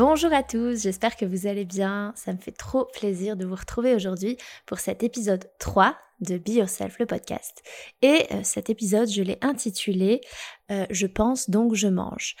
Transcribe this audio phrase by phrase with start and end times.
[0.00, 2.14] Bonjour à tous, j'espère que vous allez bien.
[2.16, 6.48] Ça me fait trop plaisir de vous retrouver aujourd'hui pour cet épisode 3 de Be
[6.52, 7.62] Yourself, le podcast.
[8.00, 10.22] Et euh, cet épisode, je l'ai intitulé
[10.70, 12.34] euh, Je pense donc je mange.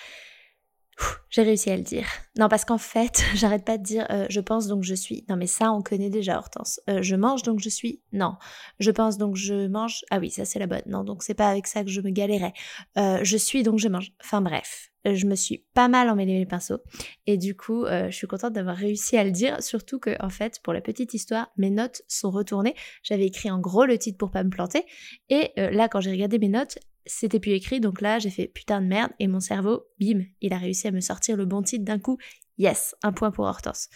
[1.30, 2.06] J'ai réussi à le dire.
[2.38, 5.24] Non, parce qu'en fait, j'arrête pas de dire euh, je pense donc je suis.
[5.28, 6.80] Non, mais ça, on connaît déjà, Hortense.
[6.88, 8.02] je mange donc je suis.
[8.12, 8.36] Non.
[8.78, 10.04] Je pense donc je mange.
[10.10, 10.82] Ah oui, ça c'est la bonne.
[10.86, 12.52] Non, donc c'est pas avec ça que je me galérais.
[12.96, 14.12] je suis donc je mange.
[14.22, 14.90] Enfin bref.
[15.06, 16.78] Euh, je me suis pas mal emmêlé les pinceaux
[17.26, 20.28] et du coup euh, je suis contente d'avoir réussi à le dire surtout que en
[20.28, 24.18] fait pour la petite histoire mes notes sont retournées j'avais écrit en gros le titre
[24.18, 24.84] pour pas me planter
[25.30, 26.78] et euh, là quand j'ai regardé mes notes
[27.10, 30.52] c'était plus écrit donc là j'ai fait putain de merde et mon cerveau bim il
[30.52, 32.18] a réussi à me sortir le bon titre d'un coup.
[32.58, 33.88] Yes un point pour Hortense.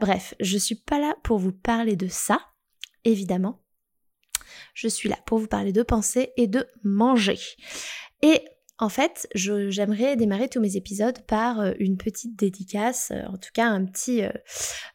[0.00, 2.38] Bref je suis pas là pour vous parler de ça
[3.04, 3.62] évidemment.
[4.74, 7.38] Je suis là pour vous parler de penser et de manger.
[8.22, 8.40] Et
[8.78, 13.50] en fait, j'aimerais démarrer tous mes épisodes par euh, une petite dédicace, euh, en tout
[13.54, 14.30] cas un petit, euh,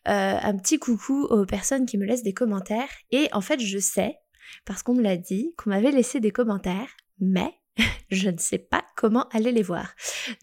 [0.06, 2.90] un petit coucou aux personnes qui me laissent des commentaires.
[3.12, 4.18] Et en fait, je sais,
[4.66, 6.90] parce qu'on me l'a dit, qu'on m'avait laissé des commentaires,
[7.20, 7.54] mais
[8.10, 9.94] je ne sais pas comment aller les voir.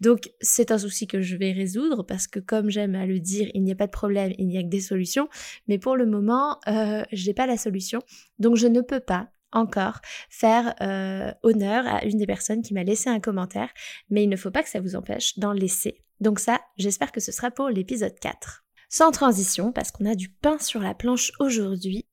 [0.01, 3.51] Donc c'est un souci que je vais résoudre parce que comme j'aime à le dire,
[3.55, 5.29] il n'y a pas de problème, il n'y a que des solutions.
[5.69, 8.01] Mais pour le moment, euh, je n'ai pas la solution.
[8.39, 12.85] Donc je ne peux pas encore faire euh, honneur à une des personnes qui m'a
[12.85, 13.71] laissé un commentaire,
[14.11, 16.03] mais il ne faut pas que ça vous empêche d'en laisser.
[16.21, 18.65] Donc ça, j'espère que ce sera pour l'épisode 4.
[18.89, 22.07] Sans transition, parce qu'on a du pain sur la planche aujourd'hui,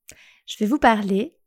[0.45, 1.37] je vais vous parler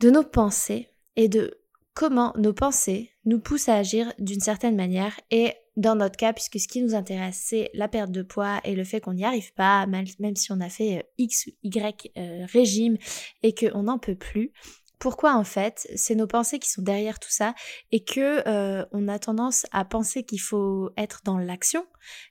[0.00, 1.61] de nos pensées et de
[1.94, 6.60] comment nos pensées nous poussent à agir d'une certaine manière et dans notre cas, puisque
[6.60, 9.54] ce qui nous intéresse, c'est la perte de poids et le fait qu'on n'y arrive
[9.54, 12.98] pas, même si on a fait euh, X ou Y euh, régime
[13.42, 14.52] et qu'on n'en peut plus,
[14.98, 17.54] pourquoi en fait c'est nos pensées qui sont derrière tout ça
[17.90, 21.86] et que euh, on a tendance à penser qu'il faut être dans l'action,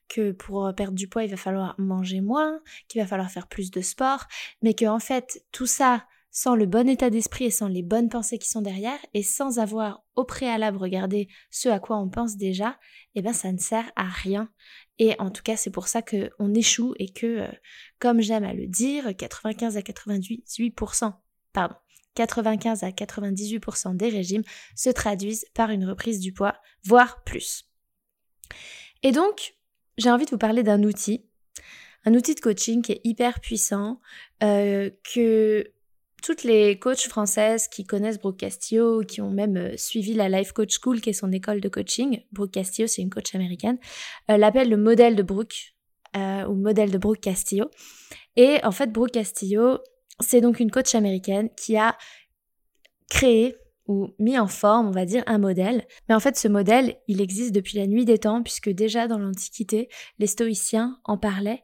[0.07, 3.71] que pour perdre du poids il va falloir manger moins, qu'il va falloir faire plus
[3.71, 4.25] de sport,
[4.61, 8.09] mais que en fait tout ça sans le bon état d'esprit et sans les bonnes
[8.09, 12.38] pensées qui sont derrière et sans avoir au préalable regardé ce à quoi on pense
[12.38, 12.80] déjà,
[13.16, 14.50] eh ben ça ne sert à rien.
[14.97, 17.52] Et en tout cas, c'est pour ça que on échoue et que, euh,
[18.00, 21.14] comme j'aime à le dire, 95 à 98%,
[21.52, 21.75] pardon,
[22.16, 24.44] 95 à 98% des régimes
[24.75, 27.66] se traduisent par une reprise du poids, voire plus.
[29.03, 29.56] Et donc,
[29.98, 31.25] j'ai envie de vous parler d'un outil,
[32.06, 34.00] un outil de coaching qui est hyper puissant,
[34.44, 35.72] euh, que
[36.21, 40.51] toutes les coachs françaises qui connaissent Brooke Castillo, qui ont même euh, suivi la Life
[40.51, 43.77] Coach School, qui est son école de coaching, Brooke Castillo, c'est une coach américaine,
[44.29, 45.73] euh, l'appelle le modèle de Brooke,
[46.13, 47.69] ou modèle de Brooke Castillo.
[48.35, 49.77] Et en fait, Brooke Castillo,
[50.19, 51.97] c'est donc une coach américaine qui a
[53.09, 53.55] créé
[53.88, 55.85] ou mis en forme, on va dire, un modèle.
[56.07, 59.17] Mais en fait, ce modèle, il existe depuis la nuit des temps, puisque déjà dans
[59.17, 59.89] l'Antiquité,
[60.19, 61.61] les stoïciens en parlaient.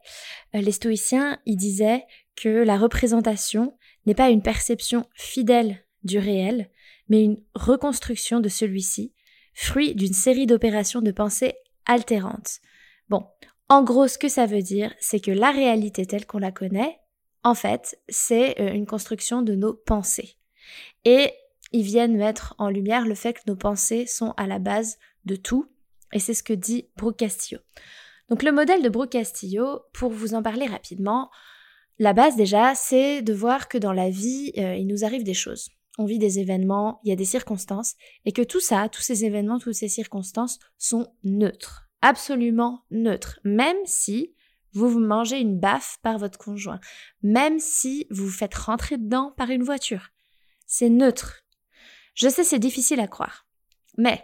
[0.54, 2.04] Euh, les stoïciens, ils disaient
[2.36, 3.76] que la représentation
[4.08, 6.70] n'est pas une perception fidèle du réel,
[7.08, 9.12] mais une reconstruction de celui-ci,
[9.54, 12.60] fruit d'une série d'opérations de pensée altérantes.
[13.08, 13.26] Bon,
[13.68, 16.98] en gros, ce que ça veut dire, c'est que la réalité telle qu'on la connaît,
[17.44, 20.36] en fait, c'est euh, une construction de nos pensées.
[21.04, 21.30] Et
[21.72, 25.36] ils viennent mettre en lumière le fait que nos pensées sont à la base de
[25.36, 25.66] tout,
[26.14, 27.60] et c'est ce que dit Brooke Castillo.
[28.30, 29.16] Donc le modèle de Brooke
[29.92, 31.30] pour vous en parler rapidement,
[31.98, 35.34] la base déjà, c'est de voir que dans la vie, euh, il nous arrive des
[35.34, 35.70] choses.
[35.98, 39.24] On vit des événements, il y a des circonstances, et que tout ça, tous ces
[39.24, 44.32] événements, toutes ces circonstances sont neutres, absolument neutres, même si
[44.72, 46.78] vous vous mangez une baffe par votre conjoint,
[47.22, 50.10] même si vous vous faites rentrer dedans par une voiture.
[50.66, 51.42] C'est neutre.
[52.14, 53.46] Je sais, c'est difficile à croire.
[53.96, 54.22] Mais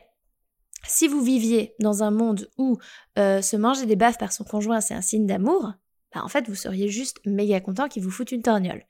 [0.86, 2.76] Si vous viviez dans un monde où
[3.18, 5.72] euh, se manger des baffes par son conjoint, c'est un signe d'amour,
[6.14, 8.84] bah, en fait, vous seriez juste méga content qu'il vous foute une torgnole.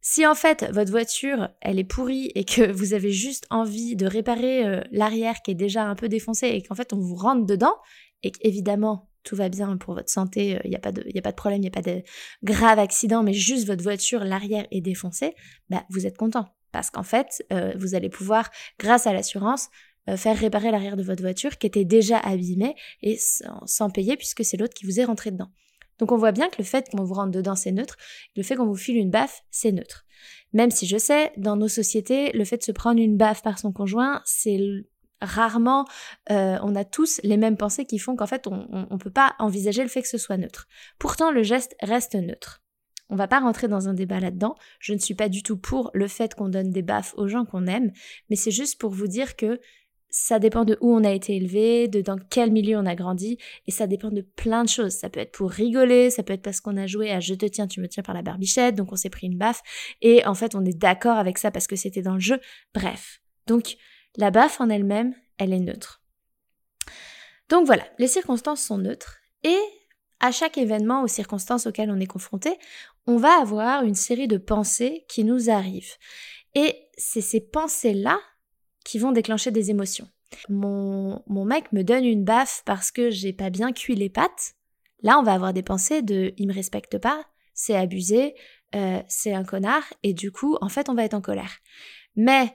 [0.00, 4.06] Si en fait, votre voiture, elle est pourrie et que vous avez juste envie de
[4.06, 7.46] réparer euh, l'arrière qui est déjà un peu défoncé et qu'en fait, on vous rentre
[7.46, 7.74] dedans,
[8.22, 11.32] et qu'évidemment, tout va bien pour votre santé, il n'y a, pas de, a pas
[11.32, 12.02] de problème, il n'y a pas de
[12.44, 15.34] grave accident, mais juste votre voiture, l'arrière est défoncé,
[15.68, 16.46] bah, vous êtes content.
[16.72, 19.68] Parce qu'en fait, euh, vous allez pouvoir, grâce à l'assurance,
[20.08, 24.44] euh, faire réparer l'arrière de votre voiture qui était déjà abîmée et sans, payer puisque
[24.44, 25.50] c'est l'autre qui vous est rentré dedans.
[25.98, 27.96] Donc on voit bien que le fait qu'on vous rentre dedans c'est neutre,
[28.36, 30.04] le fait qu'on vous file une baffe c'est neutre.
[30.52, 33.58] Même si je sais, dans nos sociétés, le fait de se prendre une baffe par
[33.58, 34.58] son conjoint, c'est
[35.20, 35.86] rarement,
[36.30, 39.34] euh, on a tous les mêmes pensées qui font qu'en fait on ne peut pas
[39.38, 40.68] envisager le fait que ce soit neutre.
[40.98, 42.62] Pourtant le geste reste neutre.
[43.08, 44.56] On va pas rentrer dans un débat là-dedans.
[44.80, 47.44] Je ne suis pas du tout pour le fait qu'on donne des baffes aux gens
[47.44, 47.92] qu'on aime,
[48.28, 49.60] mais c'est juste pour vous dire que
[50.08, 53.38] ça dépend de où on a été élevé, de dans quel milieu on a grandi,
[53.66, 54.92] et ça dépend de plein de choses.
[54.92, 57.46] Ça peut être pour rigoler, ça peut être parce qu'on a joué à je te
[57.46, 59.62] tiens, tu me tiens par la barbichette, donc on s'est pris une baffe,
[60.02, 62.40] et en fait on est d'accord avec ça parce que c'était dans le jeu.
[62.74, 63.20] Bref.
[63.46, 63.76] Donc
[64.16, 66.02] la baffe en elle-même, elle est neutre.
[67.48, 69.58] Donc voilà, les circonstances sont neutres, et
[70.20, 72.56] à chaque événement ou circonstance auquel on est confronté,
[73.06, 75.94] on va avoir une série de pensées qui nous arrivent.
[76.54, 78.18] Et c'est ces pensées-là
[78.86, 80.08] qui vont déclencher des émotions.
[80.48, 84.54] Mon, mon mec me donne une baffe parce que j'ai pas bien cuit les pâtes.
[85.02, 88.34] Là, on va avoir des pensées de il me respecte pas, c'est abusé,
[88.74, 91.58] euh, c'est un connard, et du coup, en fait, on va être en colère.
[92.14, 92.52] Mais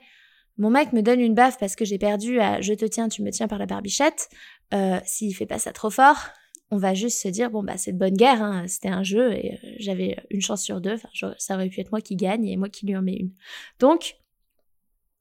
[0.58, 3.22] mon mec me donne une baffe parce que j'ai perdu à je te tiens, tu
[3.22, 4.28] me tiens par la barbichette.
[4.74, 6.28] Euh, S'il fait pas ça trop fort,
[6.70, 9.32] on va juste se dire bon bah c'est de bonne guerre, hein, c'était un jeu
[9.32, 10.96] et euh, j'avais une chance sur deux.
[11.38, 13.32] ça aurait pu être moi qui gagne et moi qui lui en mets une.
[13.78, 14.16] Donc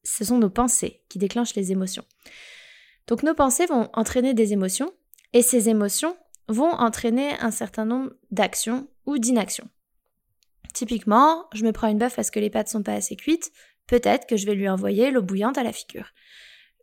[0.03, 2.05] ce sont nos pensées qui déclenchent les émotions.
[3.07, 4.91] Donc nos pensées vont entraîner des émotions
[5.33, 6.15] et ces émotions
[6.47, 9.69] vont entraîner un certain nombre d'actions ou d'inactions.
[10.73, 13.51] Typiquement, je me prends une baffe parce que les pâtes sont pas assez cuites,
[13.87, 16.11] peut-être que je vais lui envoyer l'eau bouillante à la figure.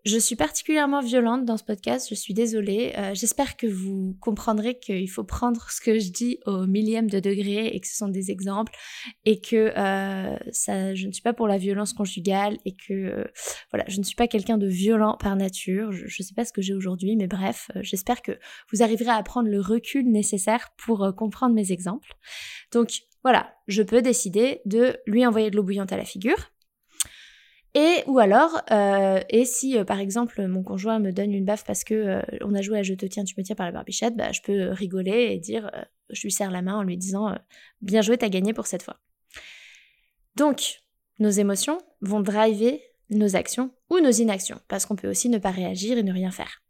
[0.04, 2.92] Je suis particulièrement violente dans ce podcast, je suis désolée.
[2.96, 7.20] Euh, j'espère que vous comprendrez qu'il faut prendre ce que je dis au millième de
[7.20, 8.72] degré et que ce sont des exemples
[9.24, 13.24] et que euh, ça, je ne suis pas pour la violence conjugale et que euh,
[13.72, 15.92] voilà, je ne suis pas quelqu'un de violent par nature.
[15.92, 18.38] Je ne sais pas ce que j'ai aujourd'hui, mais bref, j'espère que
[18.72, 22.14] vous arriverez à prendre le recul nécessaire pour comprendre mes exemples.
[22.72, 26.50] Donc voilà, je peux décider de lui envoyer de l'eau bouillante à la figure
[27.80, 31.62] et ou alors, euh, et si euh, par exemple mon conjoint me donne une baffe
[31.62, 33.72] parce que euh, on a joué à je te tiens, tu me tiens par la
[33.72, 35.70] barbichette, bah, je peux rigoler et dire,
[36.10, 37.38] je lui serre la main en lui disant,
[37.80, 38.98] bien joué, t'as gagné pour cette fois.
[40.34, 40.80] Donc,
[41.20, 45.52] nos émotions vont driver nos actions ou nos inactions, parce qu'on peut aussi ne pas
[45.52, 46.64] réagir et ne rien faire.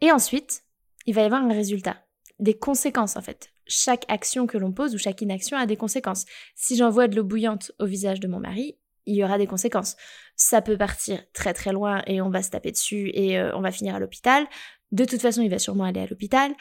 [0.00, 0.64] Et ensuite,
[1.04, 1.98] il va y avoir un résultat,
[2.38, 3.50] des conséquences en fait.
[3.66, 6.24] Chaque action que l'on pose ou chaque inaction a des conséquences.
[6.54, 9.96] Si j'envoie de l'eau bouillante au visage de mon mari, il y aura des conséquences.
[10.36, 13.60] Ça peut partir très très loin et on va se taper dessus et euh, on
[13.60, 14.46] va finir à l'hôpital.
[14.92, 16.52] De toute façon, il va sûrement aller à l'hôpital.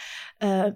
[0.43, 0.71] Euh,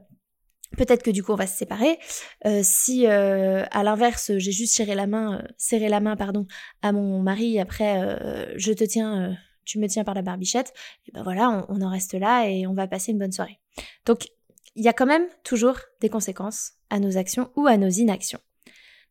[0.77, 1.97] peut-être que du coup on va se séparer.
[2.45, 6.45] Euh, si à l'inverse j'ai juste serré la main, serré la main pardon
[6.81, 9.35] à mon mari après je te tiens,
[9.65, 10.71] tu me tiens par la barbichette,
[11.07, 13.59] et ben voilà on en reste là et on va passer une bonne soirée.
[14.05, 14.27] Donc
[14.75, 18.39] il y a quand même toujours des conséquences à nos actions ou à nos inactions.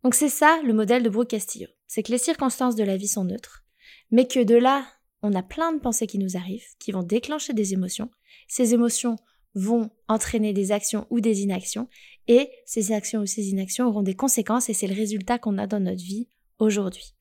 [0.04, 1.68] Donc c'est ça le modèle de Brooke Castillo.
[1.86, 3.64] C'est que les circonstances de la vie sont neutres,
[4.10, 4.86] mais que de là,
[5.22, 8.10] on a plein de pensées qui nous arrivent, qui vont déclencher des émotions.
[8.46, 9.16] Ces émotions
[9.54, 11.88] vont entraîner des actions ou des inactions,
[12.28, 15.66] et ces actions ou ces inactions auront des conséquences, et c'est le résultat qu'on a
[15.66, 16.28] dans notre vie
[16.58, 17.14] aujourd'hui.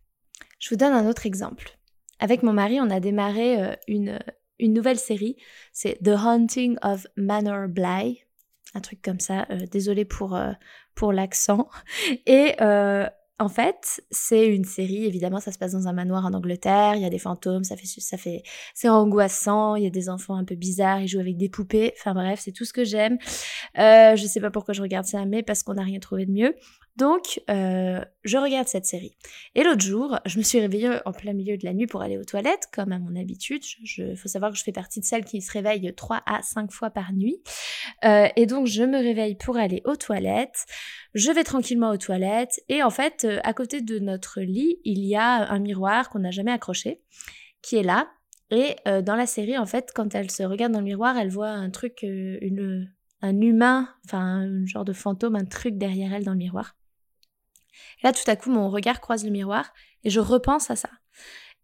[0.59, 1.79] Je vous donne un autre exemple.
[2.19, 4.19] Avec mon mari, on a démarré euh, une,
[4.59, 5.37] une nouvelle série,
[5.71, 8.26] c'est The Haunting of Manor Bly,
[8.77, 9.45] un truc comme ça.
[9.51, 10.51] Euh, désolée pour, euh,
[10.95, 11.69] pour l'accent.
[12.25, 13.07] Et euh,
[13.39, 17.03] en fait, c'est une série, évidemment, ça se passe dans un manoir en Angleterre, il
[17.03, 18.41] y a des fantômes, ça fait, ça fait,
[18.73, 21.93] c'est angoissant, il y a des enfants un peu bizarres, ils jouent avec des poupées,
[21.99, 23.19] enfin bref, c'est tout ce que j'aime.
[23.77, 26.31] Euh, je sais pas pourquoi je regarde ça, mais parce qu'on n'a rien trouvé de
[26.31, 26.55] mieux.
[26.97, 29.15] Donc, euh, je regarde cette série.
[29.53, 32.17] Et l'autre jour, je me suis réveillée en plein milieu de la nuit pour aller
[32.17, 33.63] aux toilettes, comme à mon habitude.
[33.97, 36.71] Il faut savoir que je fais partie de celles qui se réveillent 3 à 5
[36.71, 37.37] fois par nuit.
[38.03, 40.65] Euh, et donc, je me réveille pour aller aux toilettes.
[41.13, 42.59] Je vais tranquillement aux toilettes.
[42.67, 46.19] Et en fait, euh, à côté de notre lit, il y a un miroir qu'on
[46.19, 47.03] n'a jamais accroché,
[47.61, 48.09] qui est là.
[48.49, 51.49] Et dans la série, en fait, quand elle se regarde dans le miroir, elle voit
[51.49, 52.89] un truc, une,
[53.21, 56.77] un humain, enfin un genre de fantôme, un truc derrière elle dans le miroir.
[58.03, 59.71] Là, tout à coup, mon regard croise le miroir
[60.03, 60.89] et je repense à ça.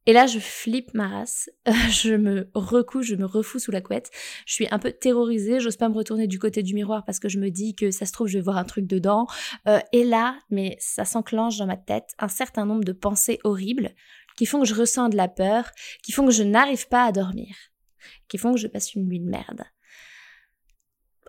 [0.06, 1.50] Et là, je flippe ma race.
[1.90, 4.12] je me recouche, je me refous sous la couette.
[4.46, 5.60] Je suis un peu terrorisée.
[5.60, 8.06] J'ose pas me retourner du côté du miroir parce que je me dis que ça
[8.06, 9.28] se trouve, je vais voir un truc dedans.
[9.68, 13.94] Euh, et là, mais ça s'enclenche dans ma tête un certain nombre de pensées horribles
[14.36, 15.70] qui font que je ressens de la peur,
[16.02, 17.56] qui font que je n'arrive pas à dormir,
[18.28, 19.64] qui font que je passe une nuit de merde.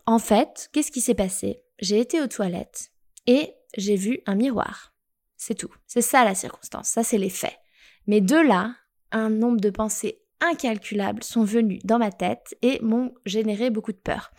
[0.07, 1.63] En fait, qu'est-ce qui s'est passé?
[1.79, 2.91] J'ai été aux toilettes
[3.27, 4.95] et j'ai vu un miroir.
[5.37, 5.73] C'est tout.
[5.87, 6.89] C'est ça la circonstance.
[6.89, 7.59] Ça, c'est les faits.
[8.07, 8.75] Mais de là,
[9.13, 13.99] un nombre de pensées incalculables sont venues dans ma tête et m'ont généré beaucoup de
[13.99, 14.33] peur.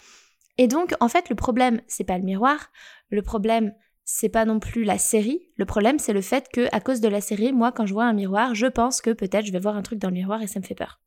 [0.58, 2.72] Et donc, en fait, le problème, c'est pas le miroir.
[3.10, 3.74] Le problème,
[4.04, 5.50] c'est pas non plus la série.
[5.58, 8.06] Le problème, c'est le fait que, à cause de la série, moi, quand je vois
[8.06, 10.48] un miroir, je pense que peut-être je vais voir un truc dans le miroir et
[10.48, 11.02] ça me fait peur.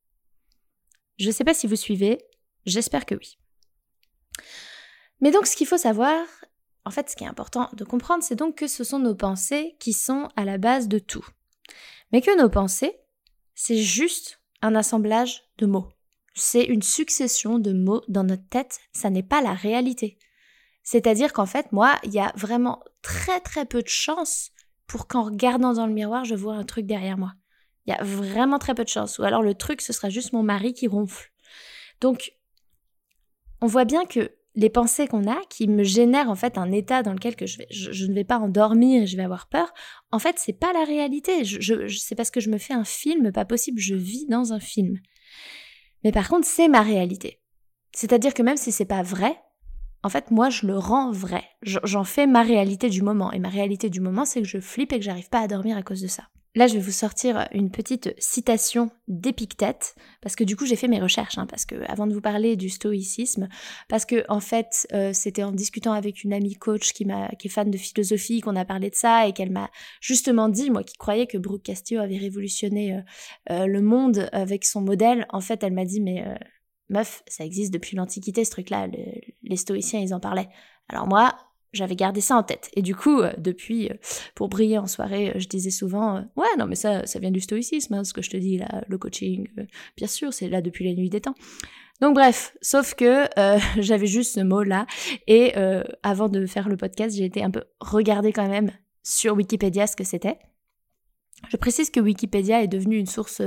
[1.18, 2.18] Je sais pas si vous suivez.
[2.66, 3.38] J'espère que oui.
[5.20, 6.24] Mais donc, ce qu'il faut savoir,
[6.88, 9.76] en fait, ce qui est important de comprendre, c'est donc que ce sont nos pensées
[9.78, 11.24] qui sont à la base de tout
[12.12, 12.98] mais que nos pensées,
[13.54, 15.88] c'est juste un assemblage de mots.
[16.34, 20.18] C'est une succession de mots dans notre tête, ça n'est pas la réalité.
[20.82, 24.50] C'est-à-dire qu'en fait, moi, il y a vraiment très très peu de chance
[24.86, 27.34] pour qu'en regardant dans le miroir, je vois un truc derrière moi.
[27.86, 29.18] Il y a vraiment très peu de chance.
[29.18, 31.30] Ou alors le truc, ce sera juste mon mari qui ronfle.
[32.00, 32.32] Donc,
[33.60, 37.04] on voit bien que les pensées qu'on a qui me génèrent en fait un état
[37.04, 39.72] dans lequel que je, je, ne vais pas endormir et je vais avoir peur,
[40.10, 41.44] en fait c'est pas la réalité.
[41.44, 44.58] Je, c'est parce que je me fais un film, pas possible, je vis dans un
[44.58, 44.98] film.
[46.02, 47.40] Mais par contre c'est ma réalité.
[47.94, 49.40] C'est-à-dire que même si c'est pas vrai,
[50.02, 51.44] en fait moi je le rends vrai.
[51.62, 53.30] J'en fais ma réalité du moment.
[53.30, 55.76] Et ma réalité du moment c'est que je flippe et que j'arrive pas à dormir
[55.76, 56.24] à cause de ça.
[56.54, 60.88] Là, je vais vous sortir une petite citation d'Épictète, parce que du coup, j'ai fait
[60.88, 63.48] mes recherches, hein, parce que avant de vous parler du stoïcisme,
[63.88, 67.70] parce que en fait, euh, c'était en discutant avec une amie coach qui, est fan
[67.70, 71.26] de philosophie qu'on a parlé de ça et qu'elle m'a justement dit, moi qui croyais
[71.26, 73.00] que Brooke Castillo avait révolutionné euh,
[73.50, 76.24] euh, le monde avec son modèle, en fait, elle m'a dit, mais
[76.88, 78.88] meuf, ça existe depuis l'Antiquité, ce truc-là,
[79.42, 80.48] les stoïciens, ils en parlaient.
[80.88, 81.36] Alors moi,
[81.72, 82.70] j'avais gardé ça en tête.
[82.74, 83.94] Et du coup, euh, depuis, euh,
[84.34, 87.40] pour briller en soirée, euh, je disais souvent, ouais, non, mais ça, ça vient du
[87.40, 89.48] stoïcisme, hein, ce que je te dis là, le coaching,
[89.96, 91.34] bien sûr, c'est là depuis la nuit des temps.
[92.00, 93.24] Donc bref, sauf que
[93.80, 94.86] j'avais juste ce mot-là.
[95.26, 95.54] Et
[96.04, 98.70] avant de faire le podcast, j'ai été un peu regarder quand même
[99.02, 100.38] sur Wikipédia ce que c'était.
[101.48, 103.42] Je précise que Wikipédia est devenu une source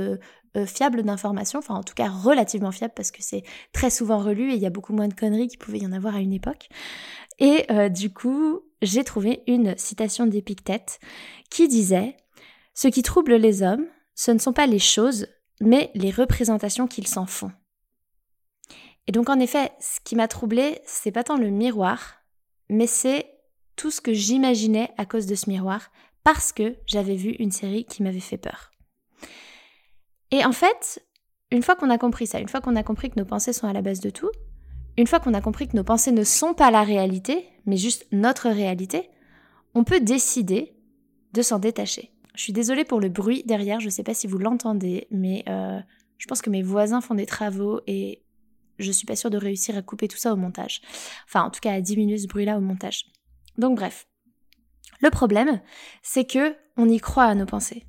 [0.66, 3.42] fiable d'informations, enfin en tout cas relativement fiable parce que c'est
[3.72, 5.92] très souvent relu et il y a beaucoup moins de conneries qu'il pouvait y en
[5.92, 6.68] avoir à une époque.
[7.38, 11.00] Et euh, du coup, j'ai trouvé une citation d'Épictète
[11.50, 12.16] qui disait
[12.74, 15.26] Ce qui trouble les hommes, ce ne sont pas les choses,
[15.60, 17.52] mais les représentations qu'ils s'en font.
[19.06, 22.22] Et donc en effet, ce qui m'a troublé, c'est pas tant le miroir,
[22.68, 23.26] mais c'est
[23.76, 25.90] tout ce que j'imaginais à cause de ce miroir,
[26.24, 28.70] parce que j'avais vu une série qui m'avait fait peur.
[30.32, 31.04] Et en fait,
[31.52, 33.68] une fois qu'on a compris ça, une fois qu'on a compris que nos pensées sont
[33.68, 34.30] à la base de tout,
[34.96, 38.06] une fois qu'on a compris que nos pensées ne sont pas la réalité, mais juste
[38.10, 39.10] notre réalité,
[39.74, 40.74] on peut décider
[41.32, 42.10] de s'en détacher.
[42.34, 45.44] Je suis désolée pour le bruit derrière, je ne sais pas si vous l'entendez, mais
[45.48, 45.78] euh,
[46.16, 48.22] je pense que mes voisins font des travaux et
[48.78, 50.80] je suis pas sûre de réussir à couper tout ça au montage.
[51.26, 53.06] Enfin, en tout cas, à diminuer ce bruit-là au montage.
[53.58, 54.06] Donc bref.
[55.00, 55.60] Le problème,
[56.02, 57.84] c'est que on y croit à nos pensées.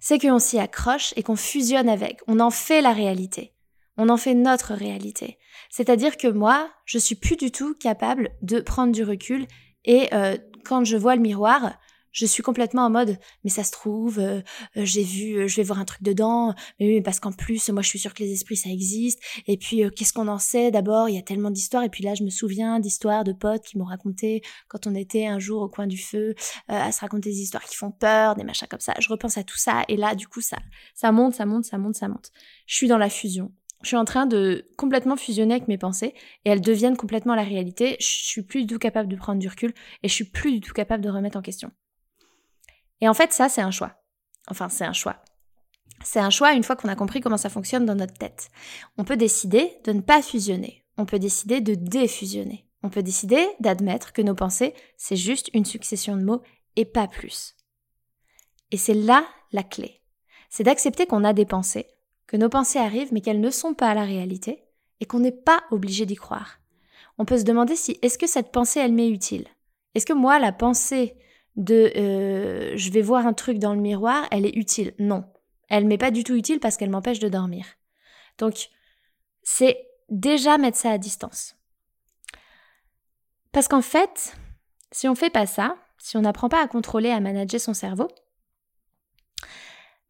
[0.00, 2.20] C'est qu'on s'y accroche et qu'on fusionne avec.
[2.26, 3.52] On en fait la réalité
[3.96, 5.38] on en fait notre réalité.
[5.70, 9.46] C'est-à-dire que moi, je suis plus du tout capable de prendre du recul
[9.84, 11.78] et euh, quand je vois le miroir,
[12.16, 14.40] je suis complètement en mode mais ça se trouve euh,
[14.76, 16.54] euh, j'ai vu je vais voir un truc dedans.
[16.80, 19.20] Mais oui parce qu'en plus moi je suis sûre que les esprits ça existe.
[19.46, 21.10] Et puis qu'est-ce qu'on en sait d'abord?
[21.10, 21.84] Il y a tellement d'histoires.
[21.84, 25.26] Et puis là je me souviens d'histoires de potes qui m'ont raconté quand on était
[25.26, 26.34] un jour au coin du feu
[26.68, 28.94] à se raconter des histoires qui font peur des machins comme ça.
[28.98, 29.84] Je repense à tout ça.
[29.88, 30.56] Et là du coup ça
[30.94, 32.30] ça monte ça monte ça monte ça monte.
[32.66, 33.52] Je suis dans la fusion.
[33.82, 37.42] Je suis en train de complètement fusionner avec mes pensées et elles deviennent complètement la
[37.42, 37.96] réalité.
[38.00, 40.60] Je suis plus du tout capable de prendre du recul et je suis plus du
[40.60, 41.70] tout capable de remettre en question.
[43.00, 44.02] Et en fait, ça, c'est un choix.
[44.48, 45.16] Enfin, c'est un choix.
[46.04, 48.48] C'est un choix une fois qu'on a compris comment ça fonctionne dans notre tête.
[48.98, 50.84] On peut décider de ne pas fusionner.
[50.98, 52.66] On peut décider de défusionner.
[52.82, 56.42] On peut décider d'admettre que nos pensées, c'est juste une succession de mots
[56.76, 57.56] et pas plus.
[58.70, 60.02] Et c'est là la clé.
[60.50, 61.86] C'est d'accepter qu'on a des pensées,
[62.26, 64.62] que nos pensées arrivent mais qu'elles ne sont pas la réalité
[65.00, 66.58] et qu'on n'est pas obligé d'y croire.
[67.18, 69.46] On peut se demander si est-ce que cette pensée elle m'est utile?
[69.94, 71.16] Est-ce que moi la pensée
[71.56, 75.24] de euh, je vais voir un truc dans le miroir, elle est utile Non,
[75.68, 77.66] elle m'est pas du tout utile parce qu'elle m'empêche de dormir.
[78.38, 78.68] Donc
[79.42, 81.56] c'est déjà mettre ça à distance.
[83.52, 84.36] Parce qu'en fait,
[84.92, 88.08] si on fait pas ça, si on n'apprend pas à contrôler, à manager son cerveau,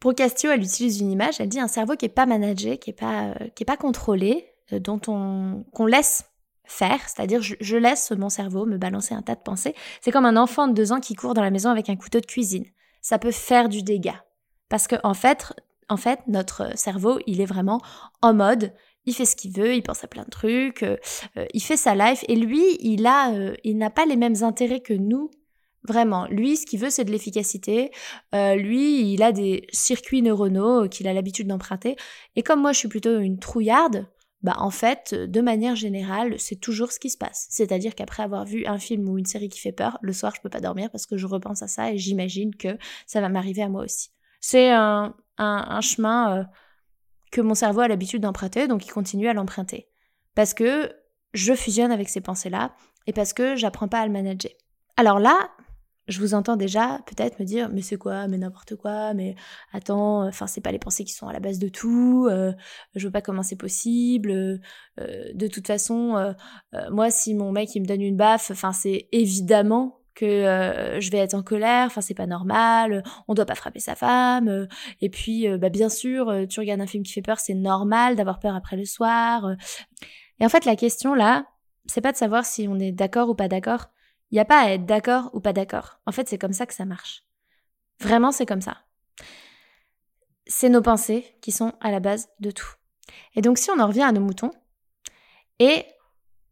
[0.00, 2.96] Procastio, elle utilise une image, elle dit un cerveau qui n'est pas managé, qui n'est
[2.96, 6.24] pas, euh, qui pas contrôlé, euh, dont on qu'on laisse
[6.66, 9.74] faire, c'est-à-dire je, laisse mon cerveau me balancer un tas de pensées.
[10.00, 12.20] C'est comme un enfant de deux ans qui court dans la maison avec un couteau
[12.20, 12.64] de cuisine.
[13.00, 14.24] Ça peut faire du dégât.
[14.68, 15.52] Parce que en fait,
[15.88, 17.80] en fait, notre cerveau, il est vraiment
[18.20, 18.72] en mode,
[19.04, 20.96] il fait ce qu'il veut, il pense à plein de trucs, euh,
[21.54, 23.32] il fait sa life, et lui, il a,
[23.62, 25.30] il n'a pas les mêmes intérêts que nous
[25.86, 27.90] Vraiment, lui, ce qu'il veut, c'est de l'efficacité.
[28.34, 31.96] Euh, lui, il a des circuits neuronaux qu'il a l'habitude d'emprunter.
[32.34, 34.06] Et comme moi, je suis plutôt une trouillarde,
[34.46, 37.48] bah en fait, de manière générale, c'est toujours ce qui se passe.
[37.50, 40.40] C'est-à-dire qu'après avoir vu un film ou une série qui fait peur, le soir, je
[40.40, 43.62] peux pas dormir parce que je repense à ça et j'imagine que ça va m'arriver
[43.62, 44.10] à moi aussi.
[44.38, 45.16] C'est un,
[45.80, 46.44] chemin euh,
[47.32, 49.88] que mon cerveau a l'habitude d'emprunter, donc il continue à l'emprunter.
[50.36, 50.94] Parce que
[51.34, 52.72] je fusionne avec ces pensées-là
[53.08, 54.52] et parce que j'apprends pas à le manager.
[54.96, 55.50] Alors là,
[56.08, 59.34] je vous entends déjà peut-être me dire mais c'est quoi mais n'importe quoi mais
[59.72, 62.52] attends enfin c'est pas les pensées qui sont à la base de tout euh,
[62.94, 66.32] je vois pas comment c'est possible euh, de toute façon euh,
[66.90, 71.18] moi si mon mec il me donne une baffe enfin c'est évidemment que je vais
[71.18, 74.66] être en colère, enfin c'est pas normal, on doit pas frapper sa femme,
[75.02, 78.38] et puis bah bien sûr, tu regardes un film qui fait peur, c'est normal d'avoir
[78.38, 79.46] peur après le soir.
[80.40, 81.44] Et en fait la question là,
[81.84, 83.90] c'est pas de savoir si on est d'accord ou pas d'accord,
[84.30, 86.00] il n'y a pas à être d'accord ou pas d'accord.
[86.06, 87.24] En fait, c'est comme ça que ça marche.
[88.00, 88.78] Vraiment, c'est comme ça.
[90.46, 92.74] C'est nos pensées qui sont à la base de tout.
[93.34, 94.50] Et donc, si on en revient à nos moutons,
[95.58, 95.84] et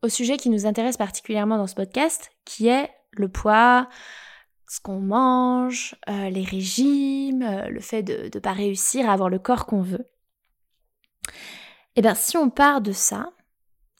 [0.03, 3.89] au sujet qui nous intéresse particulièrement dans ce podcast, qui est le poids,
[4.69, 9.29] ce qu'on mange, euh, les régimes, euh, le fait de ne pas réussir à avoir
[9.29, 10.07] le corps qu'on veut.
[11.97, 13.31] Eh bien, si on part de ça,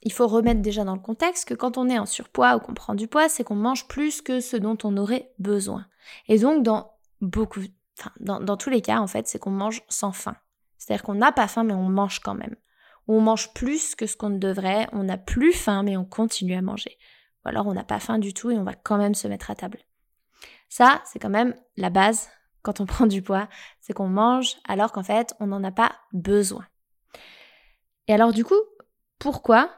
[0.05, 2.75] il faut remettre déjà dans le contexte que quand on est en surpoids ou qu'on
[2.75, 5.87] prend du poids, c'est qu'on mange plus que ce dont on aurait besoin.
[6.27, 7.61] Et donc, dans beaucoup,
[7.99, 10.35] enfin, dans, tous les cas, en fait, c'est qu'on mange sans faim.
[10.77, 12.55] C'est-à-dire qu'on n'a pas faim, mais on mange quand même.
[13.07, 16.61] on mange plus que ce qu'on devrait, on n'a plus faim, mais on continue à
[16.61, 16.97] manger.
[17.43, 19.49] Ou alors on n'a pas faim du tout et on va quand même se mettre
[19.49, 19.79] à table.
[20.69, 22.29] Ça, c'est quand même la base
[22.61, 23.47] quand on prend du poids,
[23.81, 26.65] c'est qu'on mange alors qu'en fait, on n'en a pas besoin.
[28.07, 28.61] Et alors du coup,
[29.17, 29.71] pourquoi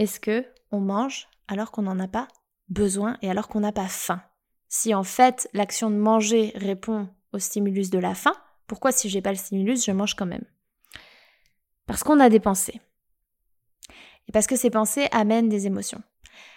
[0.00, 2.26] est-ce que on mange alors qu'on n'en a pas
[2.70, 4.22] besoin et alors qu'on n'a pas faim?
[4.68, 8.34] Si en fait l'action de manger répond au stimulus de la faim,
[8.66, 10.44] pourquoi si j'ai pas le stimulus, je mange quand même?
[11.84, 12.80] Parce qu'on a des pensées.
[14.26, 16.02] Et parce que ces pensées amènent des émotions.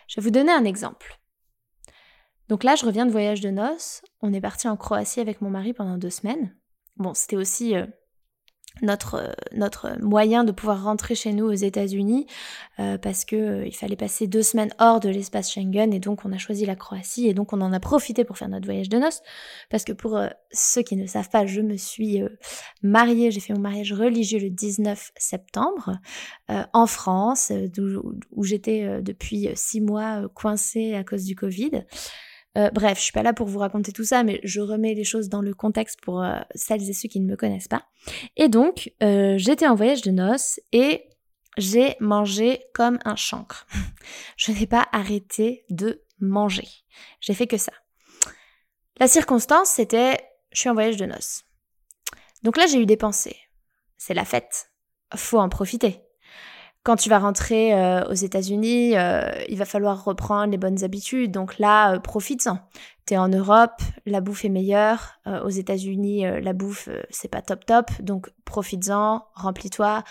[0.08, 1.20] Je vais vous donner un exemple.
[2.48, 4.04] Donc là, je reviens de voyage de noces.
[4.22, 6.56] On est parti en Croatie avec mon mari pendant deux semaines.
[6.96, 7.88] Bon, c'était aussi euh,
[8.82, 12.26] notre, notre moyen de pouvoir rentrer chez nous aux États-Unis
[12.80, 16.26] euh, parce que euh, il fallait passer deux semaines hors de l'espace Schengen et donc
[16.26, 18.90] on a choisi la Croatie et donc on en a profité pour faire notre voyage
[18.90, 19.22] de noces
[19.70, 22.22] parce que pour euh, ceux qui ne savent pas, je me suis
[22.82, 25.98] mariée, j'ai fait mon mariage religieux le 19 septembre
[26.50, 27.52] en France
[28.32, 31.84] où j'étais depuis six mois coincée à cause du Covid.
[32.58, 35.04] Euh, bref, je suis pas là pour vous raconter tout ça, mais je remets les
[35.04, 37.86] choses dans le contexte pour euh, celles et ceux qui ne me connaissent pas.
[38.38, 41.04] Et donc, euh, j'étais en voyage de noces et
[41.58, 43.66] j'ai mangé comme un chancre.
[44.38, 46.68] je n'ai pas arrêté de manger.
[47.22, 47.74] J'ai fait que ça.
[49.00, 50.20] La circonstance, c'était,
[50.52, 51.46] je suis en voyage de noces.
[52.44, 53.38] Donc là, j'ai eu des pensées.
[53.98, 54.70] C'est la fête.
[55.16, 56.02] Faut en profiter
[56.84, 61.32] quand tu vas rentrer euh, aux États-Unis, euh, il va falloir reprendre les bonnes habitudes.
[61.32, 62.60] Donc là, euh, profites-en.
[63.06, 65.20] T'es en Europe, la bouffe est meilleure.
[65.26, 67.92] aux États-Unis, la bouffe, c'est pas top top.
[68.00, 70.06] Donc profites-en, remplis-toi,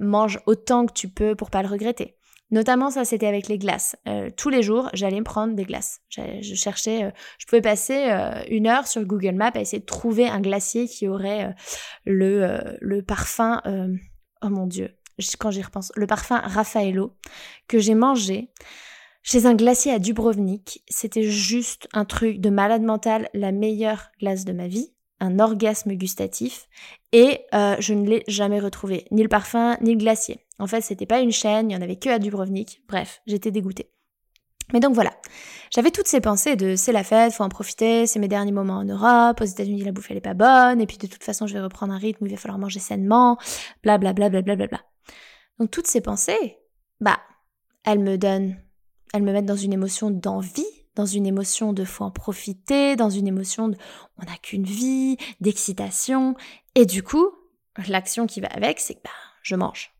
[0.00, 2.16] mange autant que tu peux pour pas le regretter.
[2.50, 3.94] Notamment, ça, c'était avec les glaces.
[4.38, 6.00] tous les jours, j'allais me prendre des glaces.
[6.08, 8.10] Je cherchais, je pouvais passer
[8.48, 11.54] une heure sur Google Maps à essayer de trouver un glacier qui aurait
[12.06, 13.60] le, le parfum.
[14.40, 14.96] oh mon Dieu,
[15.38, 17.12] quand j'y repense, le parfum Raffaello
[17.68, 18.50] que j'ai mangé
[19.22, 20.82] chez un glacier à Dubrovnik.
[20.88, 25.94] C'était juste un truc de malade mental, la meilleure glace de ma vie, un orgasme
[25.94, 26.68] gustatif,
[27.12, 30.44] et euh, je ne l'ai jamais retrouvé, ni le parfum, ni le glacier.
[30.58, 32.82] En fait, c'était pas une chaîne, il y en avait que à Dubrovnik.
[32.86, 33.90] Bref, j'étais dégoûtée.
[34.72, 35.12] Mais donc voilà,
[35.70, 38.78] j'avais toutes ces pensées de c'est la fête, faut en profiter, c'est mes derniers moments
[38.78, 41.46] en Europe, aux États-Unis la bouffe elle est pas bonne, et puis de toute façon
[41.46, 43.36] je vais reprendre un rythme où il va falloir manger sainement,
[43.82, 44.80] bla bla bla bla bla bla bla.
[45.58, 46.58] Donc toutes ces pensées,
[47.00, 47.20] bah,
[47.84, 48.56] elles me donnent,
[49.12, 53.10] elles me mettent dans une émotion d'envie, dans une émotion de faut en profiter, dans
[53.10, 53.76] une émotion de
[54.18, 56.34] on n'a qu'une vie, d'excitation.
[56.74, 57.30] Et du coup,
[57.88, 59.10] l'action qui va avec, c'est que bah,
[59.42, 59.92] je mange.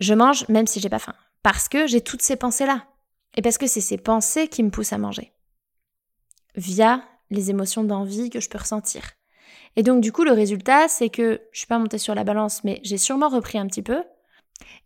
[0.00, 1.14] Je mange même si j'ai pas faim.
[1.42, 2.86] Parce que j'ai toutes ces pensées-là.
[3.36, 5.32] Et parce que c'est ces pensées qui me poussent à manger.
[6.54, 9.12] Via les émotions d'envie que je peux ressentir.
[9.76, 12.64] Et donc du coup, le résultat, c'est que je suis pas montée sur la balance,
[12.64, 14.02] mais j'ai sûrement repris un petit peu.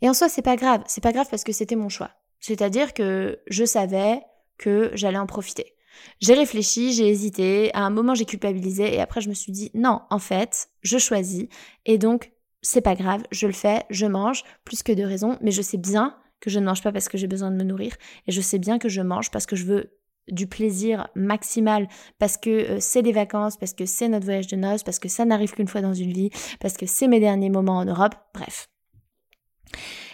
[0.03, 0.83] Et en soi, c'est pas grave.
[0.87, 2.11] C'est pas grave parce que c'était mon choix.
[2.41, 4.23] C'est-à-dire que je savais
[4.59, 5.75] que j'allais en profiter.
[6.21, 9.71] J'ai réfléchi, j'ai hésité, à un moment j'ai culpabilisé et après je me suis dit
[9.75, 11.47] non, en fait, je choisis
[11.85, 15.51] et donc c'est pas grave, je le fais, je mange, plus que de raison, mais
[15.51, 17.95] je sais bien que je ne mange pas parce que j'ai besoin de me nourrir
[18.27, 19.97] et je sais bien que je mange parce que je veux
[20.29, 24.57] du plaisir maximal parce que euh, c'est des vacances, parce que c'est notre voyage de
[24.57, 26.31] noces, parce que ça n'arrive qu'une fois dans une vie,
[26.61, 28.69] parce que c'est mes derniers moments en Europe, bref.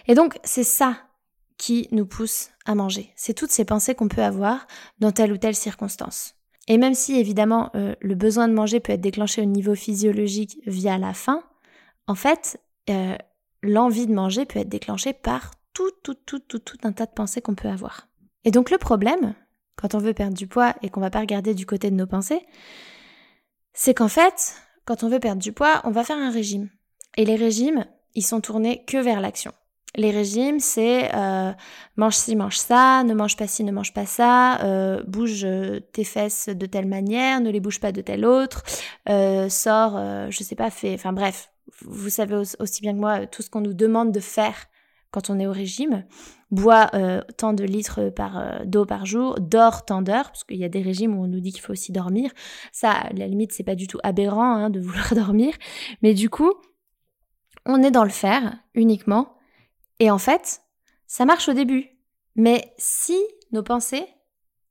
[0.07, 0.97] Et donc c'est ça
[1.57, 3.11] qui nous pousse à manger.
[3.15, 4.67] C'est toutes ces pensées qu'on peut avoir
[4.99, 6.35] dans telle ou telle circonstance.
[6.67, 10.59] Et même si évidemment euh, le besoin de manger peut être déclenché au niveau physiologique
[10.65, 11.41] via la faim,
[12.07, 13.15] en fait, euh,
[13.63, 17.11] l'envie de manger peut être déclenchée par tout, tout, tout, tout, tout un tas de
[17.11, 18.07] pensées qu'on peut avoir.
[18.43, 19.33] Et donc le problème,
[19.75, 22.07] quand on veut perdre du poids et qu'on va pas regarder du côté de nos
[22.07, 22.45] pensées,
[23.73, 26.69] c'est qu'en fait, quand on veut perdre du poids, on va faire un régime.
[27.15, 27.85] Et les régimes,
[28.17, 29.53] ils sont tournés que vers l'action.
[29.95, 31.51] Les régimes, c'est euh,
[31.95, 35.79] mange ci, mange ça, ne mange pas ci, ne mange pas ça, euh, bouge euh,
[35.93, 38.63] tes fesses de telle manière, ne les bouge pas de telle autre,
[39.07, 39.97] sors,
[40.29, 41.51] je sais pas, fais, enfin bref,
[41.81, 44.65] vous savez aussi bien que moi tout ce qu'on nous demande de faire
[45.11, 46.03] quand on est au régime,
[46.51, 46.91] bois
[47.37, 48.11] tant de litres
[48.65, 51.39] d'eau par jour, dors tant d'heures, parce qu'il y a des régimes où on nous
[51.39, 52.31] dit qu'il faut aussi dormir.
[52.71, 55.53] Ça, à la limite, c'est pas du tout aberrant hein, de vouloir dormir,
[56.01, 56.53] mais du coup,
[57.67, 59.37] on est dans le faire uniquement
[59.99, 60.61] et en fait,
[61.05, 61.89] ça marche au début.
[62.35, 63.17] Mais si
[63.51, 64.05] nos pensées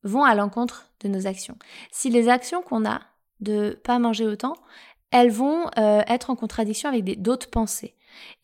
[0.02, 1.56] vont à l'encontre de nos actions,
[1.90, 3.00] si les actions qu'on a
[3.40, 4.54] de pas manger autant,
[5.11, 7.94] elles vont euh, être en contradiction avec d'autres pensées.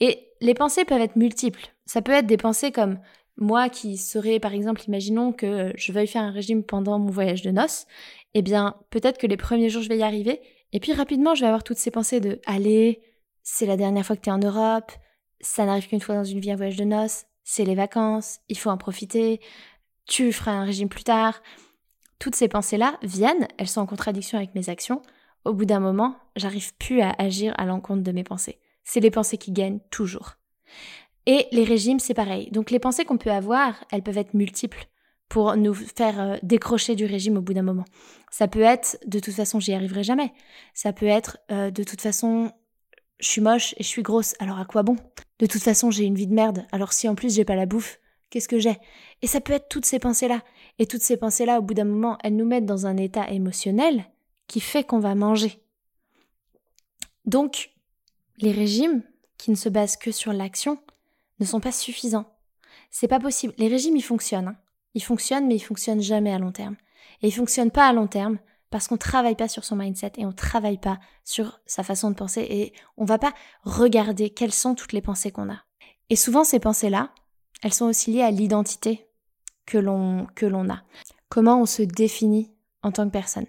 [0.00, 1.72] Et les pensées peuvent être multiples.
[1.86, 2.98] Ça peut être des pensées comme
[3.36, 7.42] moi qui serais, par exemple, imaginons que je veuille faire un régime pendant mon voyage
[7.42, 7.86] de noces,
[8.34, 10.40] eh bien, peut-être que les premiers jours, je vais y arriver,
[10.72, 13.02] et puis rapidement, je vais avoir toutes ces pensées de allez,
[13.42, 14.92] c'est la dernière fois que tu es en Europe,
[15.40, 18.58] ça n'arrive qu'une fois dans une vie un voyage de noces, c'est les vacances, il
[18.58, 19.40] faut en profiter,
[20.06, 21.42] tu feras un régime plus tard.
[22.18, 25.02] Toutes ces pensées-là viennent, elles sont en contradiction avec mes actions.
[25.44, 28.60] Au bout d'un moment, j'arrive plus à agir à l'encontre de mes pensées.
[28.84, 30.36] C'est les pensées qui gagnent toujours.
[31.26, 32.48] Et les régimes, c'est pareil.
[32.50, 34.86] Donc les pensées qu'on peut avoir, elles peuvent être multiples
[35.28, 37.86] pour nous faire euh, décrocher du régime au bout d'un moment.
[38.30, 40.32] Ça peut être de toute façon j'y arriverai jamais.
[40.74, 42.52] Ça peut être euh, de toute façon
[43.22, 44.96] je suis moche et je suis grosse, alors à quoi bon?
[45.38, 47.66] De toute façon, j'ai une vie de merde, alors si en plus j'ai pas la
[47.66, 48.76] bouffe, qu'est-ce que j'ai?
[49.22, 50.42] Et ça peut être toutes ces pensées-là.
[50.78, 54.04] Et toutes ces pensées-là, au bout d'un moment, elles nous mettent dans un état émotionnel
[54.48, 55.62] qui fait qu'on va manger.
[57.24, 57.70] Donc,
[58.38, 59.02] les régimes
[59.38, 60.78] qui ne se basent que sur l'action
[61.38, 62.26] ne sont pas suffisants.
[62.90, 63.54] C'est pas possible.
[63.56, 64.48] Les régimes, ils fonctionnent.
[64.48, 64.56] Hein.
[64.94, 66.76] Ils fonctionnent, mais ils fonctionnent jamais à long terme.
[67.22, 68.38] Et ils fonctionnent pas à long terme
[68.72, 72.16] parce qu'on travaille pas sur son mindset et on travaille pas sur sa façon de
[72.16, 73.32] penser et on va pas
[73.62, 75.62] regarder quelles sont toutes les pensées qu'on a.
[76.10, 77.10] Et souvent ces pensées-là,
[77.62, 79.06] elles sont aussi liées à l'identité
[79.66, 80.82] que l'on que l'on a.
[81.28, 82.50] Comment on se définit
[82.82, 83.46] en tant que personne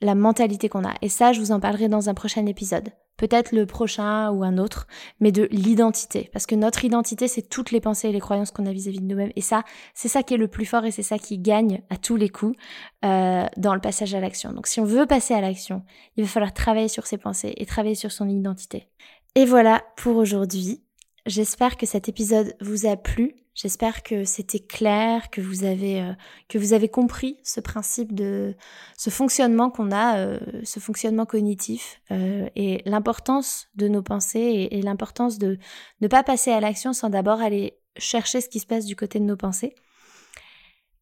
[0.00, 0.94] la mentalité qu'on a.
[1.02, 2.92] Et ça, je vous en parlerai dans un prochain épisode.
[3.16, 4.86] Peut-être le prochain ou un autre,
[5.20, 6.30] mais de l'identité.
[6.32, 9.06] Parce que notre identité, c'est toutes les pensées et les croyances qu'on a vis-à-vis de
[9.06, 9.32] nous-mêmes.
[9.36, 9.62] Et ça,
[9.94, 12.28] c'est ça qui est le plus fort et c'est ça qui gagne à tous les
[12.28, 12.56] coups
[13.04, 14.52] euh, dans le passage à l'action.
[14.52, 15.82] Donc si on veut passer à l'action,
[16.16, 18.88] il va falloir travailler sur ses pensées et travailler sur son identité.
[19.34, 20.82] Et voilà pour aujourd'hui.
[21.26, 23.34] J'espère que cet épisode vous a plu.
[23.54, 26.12] J'espère que c'était clair, que vous avez euh,
[26.48, 28.56] que vous avez compris ce principe de
[28.98, 34.82] ce fonctionnement qu'on a, euh, ce fonctionnement cognitif euh, et l'importance de nos pensées et,
[34.82, 35.58] l'importance de
[36.00, 39.20] ne pas passer à l'action sans d'abord aller chercher ce qui se passe du côté
[39.20, 39.76] de nos pensées.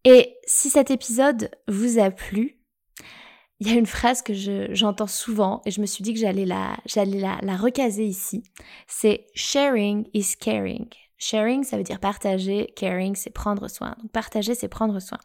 [0.04, 2.58] Et si cet épisode vous a plu,
[3.60, 4.34] il y a une phrase que
[4.74, 8.42] j'entends souvent et je me suis dit que j'allais la, j'allais la, la recaser ici.
[8.86, 10.88] C'est sharing is caring.
[11.22, 12.72] Sharing, ça veut dire partager.
[12.74, 13.94] Caring, c'est prendre soin.
[14.02, 15.18] Donc partager, c'est prendre soin.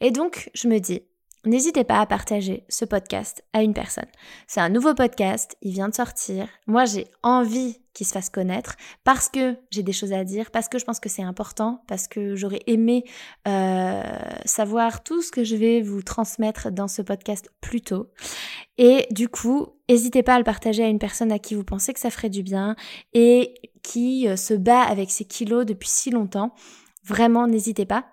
[0.00, 1.02] Et donc, je me dis,
[1.46, 4.08] N'hésitez pas à partager ce podcast à une personne.
[4.46, 6.46] C'est un nouveau podcast, il vient de sortir.
[6.66, 10.68] Moi, j'ai envie qu'il se fasse connaître parce que j'ai des choses à dire, parce
[10.68, 13.04] que je pense que c'est important, parce que j'aurais aimé
[13.48, 14.02] euh,
[14.44, 18.10] savoir tout ce que je vais vous transmettre dans ce podcast plus tôt.
[18.78, 21.92] Et du coup, n'hésitez pas à le partager à une personne à qui vous pensez
[21.92, 22.76] que ça ferait du bien
[23.12, 26.54] et qui euh, se bat avec ses kilos depuis si longtemps.
[27.04, 28.06] Vraiment, n'hésitez pas.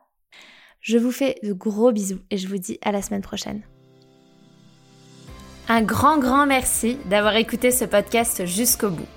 [0.82, 3.64] Je vous fais de gros bisous et je vous dis à la semaine prochaine.
[5.70, 9.17] Un grand grand merci d'avoir écouté ce podcast jusqu'au bout.